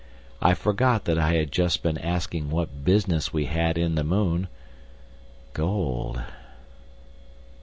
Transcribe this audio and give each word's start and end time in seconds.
I 0.41 0.55
forgot 0.55 1.05
that 1.05 1.19
I 1.19 1.33
had 1.35 1.51
just 1.51 1.83
been 1.83 1.99
asking 1.99 2.49
what 2.49 2.83
business 2.83 3.31
we 3.31 3.45
had 3.45 3.77
in 3.77 3.93
the 3.93 4.03
moon. 4.03 4.47
Gold.... 5.53 6.23